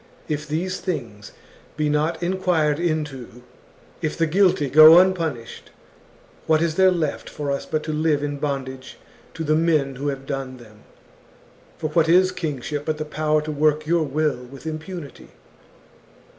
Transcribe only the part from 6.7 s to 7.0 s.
there